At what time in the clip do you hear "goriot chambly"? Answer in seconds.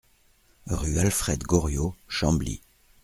1.43-2.63